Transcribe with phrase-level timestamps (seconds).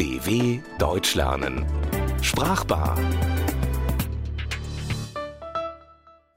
[0.00, 1.66] DW Deutsch lernen.
[2.22, 2.96] Sprachbar.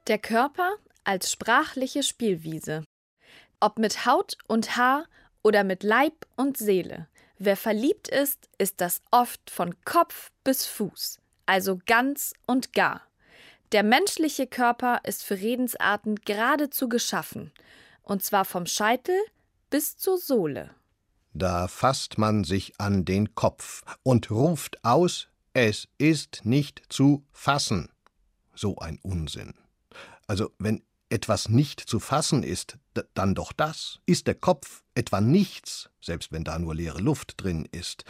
[0.08, 0.74] Der Körper
[1.04, 2.82] als sprachliche Spielwiese.
[3.60, 5.04] Ob mit Haut und Haar
[5.44, 7.06] oder mit Leib und Seele.
[7.38, 13.02] Wer verliebt ist, ist das oft von Kopf bis Fuß, also ganz und gar.
[13.70, 17.52] Der menschliche Körper ist für Redensarten geradezu geschaffen,
[18.02, 19.16] und zwar vom Scheitel
[19.74, 20.70] bis zur Sohle.
[21.32, 27.88] Da fasst man sich an den Kopf und ruft aus, es ist nicht zu fassen.
[28.54, 29.52] So ein Unsinn.
[30.28, 32.78] Also, wenn etwas nicht zu fassen ist,
[33.14, 33.98] dann doch das.
[34.06, 38.04] Ist der Kopf etwa nichts, selbst wenn da nur leere Luft drin ist.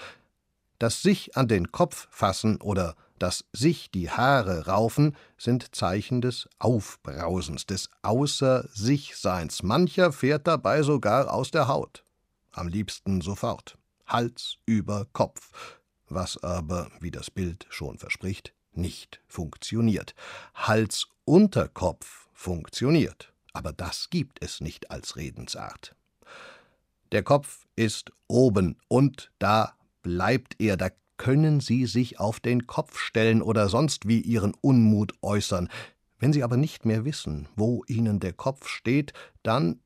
[0.79, 6.49] Das sich an den Kopf fassen oder das sich die Haare raufen, sind Zeichen des
[6.59, 9.63] Aufbrausens, des Außer-sich-Seins.
[9.63, 12.05] Mancher fährt dabei sogar aus der Haut.
[12.53, 13.79] Am liebsten sofort.
[14.07, 15.51] Hals über Kopf.
[16.09, 20.15] Was aber, wie das Bild schon verspricht, nicht funktioniert.
[20.55, 25.95] Hals unter Kopf funktioniert, aber das gibt es nicht als Redensart.
[27.13, 32.99] Der Kopf ist oben und da bleibt er, da können Sie sich auf den Kopf
[32.99, 35.69] stellen oder sonst wie Ihren Unmut äußern.
[36.19, 39.81] Wenn Sie aber nicht mehr wissen, wo Ihnen der Kopf steht, dann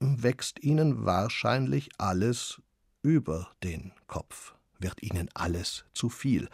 [0.00, 2.60] wächst Ihnen wahrscheinlich alles
[3.02, 6.48] über den Kopf, wird Ihnen alles zu viel.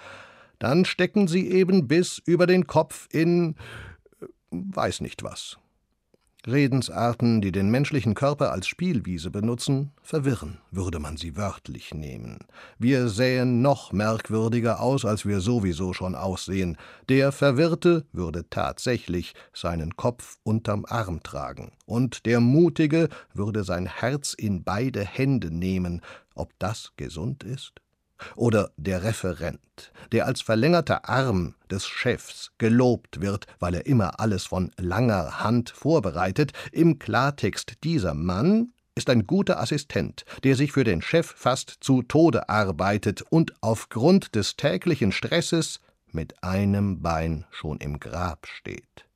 [0.59, 3.57] Dann stecken Sie eben bis über den Kopf in
[4.21, 5.59] äh, weiß nicht was.
[6.47, 12.41] Redensarten, die den menschlichen Körper als Spielwiese benutzen, verwirren, würde man sie wörtlich nehmen.
[12.79, 16.77] Wir sähen noch merkwürdiger aus, als wir sowieso schon aussehen.
[17.09, 24.35] Der Verwirrte würde tatsächlich seinen Kopf unterm Arm tragen, und der Mutige würde sein Herz
[24.35, 26.03] in beide Hände nehmen.
[26.35, 27.84] Ob das gesund ist?
[28.37, 34.47] Oder der Referent, der als verlängerter Arm des Chefs gelobt wird, weil er immer alles
[34.47, 40.85] von langer Hand vorbereitet, im Klartext dieser Mann ist ein guter Assistent, der sich für
[40.85, 45.81] den Chef fast zu Tode arbeitet und aufgrund des täglichen Stresses
[46.13, 49.07] mit einem Bein schon im Grab steht.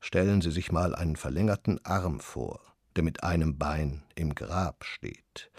[0.00, 2.60] Stellen Sie sich mal einen verlängerten Arm vor,
[2.96, 5.50] der mit einem Bein im Grab steht.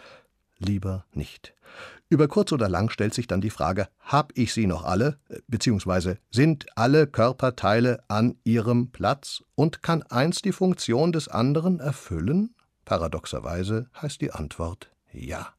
[0.66, 1.53] Lieber nicht.
[2.09, 6.20] Über kurz oder lang stellt sich dann die Frage, hab ich sie noch alle, beziehungsweise
[6.31, 12.53] sind alle Körperteile an ihrem Platz und kann eins die Funktion des anderen erfüllen?
[12.86, 15.50] Paradoxerweise heißt die Antwort ja.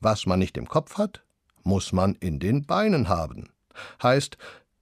[0.00, 1.22] Was man nicht im Kopf hat,
[1.62, 3.50] muss man in den Beinen haben.
[4.02, 4.38] Heißt,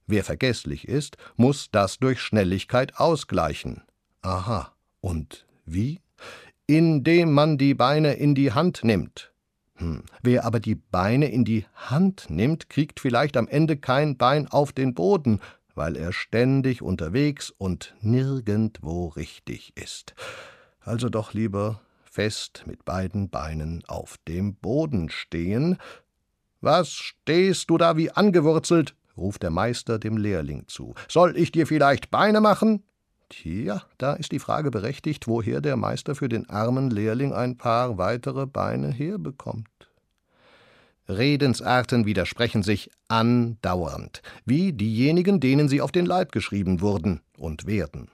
[0.07, 3.83] wer vergesslich ist, muss das durch Schnelligkeit ausgleichen.
[4.21, 6.01] Aha, und wie?
[6.67, 9.28] Indem man die Beine in die Hand nimmt.
[9.79, 10.03] Hm.
[10.21, 14.71] Wer aber die Beine in die Hand nimmt, kriegt vielleicht am Ende kein Bein auf
[14.73, 15.39] den Boden,
[15.73, 20.13] weil er ständig unterwegs und nirgendwo richtig ist.
[20.81, 25.77] Also doch lieber fest mit beiden Beinen auf dem Boden stehen.
[26.59, 28.95] Was stehst du da wie angewurzelt?
[29.15, 30.95] ruft der Meister dem Lehrling zu.
[31.07, 32.83] Soll ich dir vielleicht Beine machen?
[33.29, 37.97] Tja, da ist die Frage berechtigt, woher der Meister für den armen Lehrling ein paar
[37.97, 39.67] weitere Beine herbekommt.
[41.07, 48.11] Redensarten widersprechen sich andauernd, wie diejenigen, denen sie auf den Leib geschrieben wurden und werden.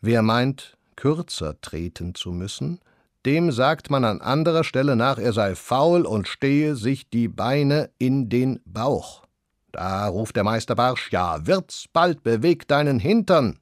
[0.00, 2.80] Wer meint, kürzer treten zu müssen,
[3.26, 7.90] dem sagt man an anderer Stelle nach, er sei faul und stehe sich die Beine
[7.98, 9.24] in den Bauch.
[9.72, 13.58] Da ruft der Meister barsch, ja, wird's bald, beweg deinen Hintern.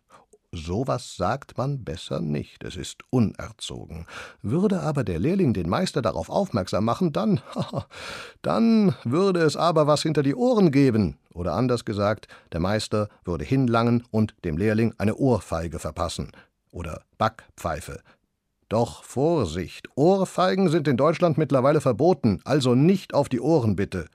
[0.54, 4.06] Sowas sagt man besser nicht, es ist unerzogen.
[4.42, 7.40] Würde aber der Lehrling den Meister darauf aufmerksam machen, dann,
[8.42, 11.16] dann würde es aber was hinter die Ohren geben.
[11.32, 16.32] Oder anders gesagt, der Meister würde hinlangen und dem Lehrling eine Ohrfeige verpassen.
[16.70, 18.00] Oder Backpfeife.
[18.68, 24.06] Doch Vorsicht, Ohrfeigen sind in Deutschland mittlerweile verboten, also nicht auf die Ohren bitte.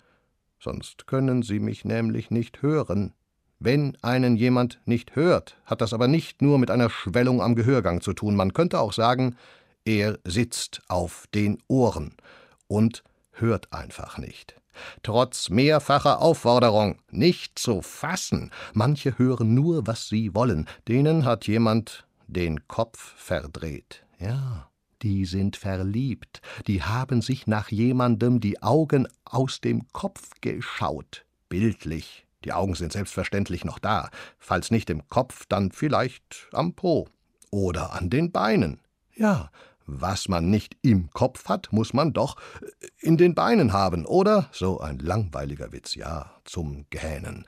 [0.59, 3.13] Sonst können Sie mich nämlich nicht hören.
[3.59, 8.01] Wenn einen jemand nicht hört, hat das aber nicht nur mit einer Schwellung am Gehörgang
[8.01, 8.35] zu tun.
[8.35, 9.35] Man könnte auch sagen,
[9.83, 12.15] er sitzt auf den Ohren
[12.67, 14.55] und hört einfach nicht.
[15.01, 18.51] Trotz mehrfacher Aufforderung, nicht zu fassen.
[18.73, 20.67] Manche hören nur, was sie wollen.
[20.87, 24.03] Denen hat jemand den Kopf verdreht.
[24.19, 24.69] Ja,
[25.01, 26.41] die sind verliebt.
[26.67, 31.25] Die haben sich nach jemandem die Augen aus dem Kopf geschaut.
[31.49, 37.07] Bildlich die Augen sind selbstverständlich noch da, falls nicht im Kopf, dann vielleicht am Po
[37.51, 38.79] oder an den Beinen.
[39.15, 39.49] Ja,
[39.89, 42.35] Was man nicht im Kopf hat, muss man doch
[42.99, 44.49] in den Beinen haben, oder?
[44.51, 47.45] So ein langweiliger Witz, ja, zum Gähnen.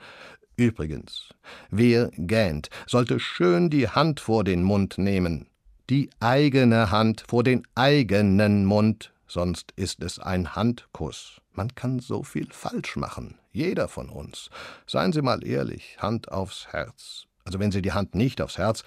[0.56, 1.34] Übrigens,
[1.70, 5.48] wer gähnt, sollte schön die Hand vor den Mund nehmen.
[5.90, 11.40] Die eigene Hand vor den eigenen Mund, sonst ist es ein Handkuss.
[11.52, 14.50] Man kann so viel falsch machen, jeder von uns.
[14.86, 17.26] Seien Sie mal ehrlich, Hand aufs Herz.
[17.44, 18.84] Also wenn Sie die Hand nicht aufs Herz,